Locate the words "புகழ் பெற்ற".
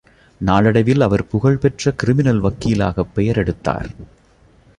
1.27-1.91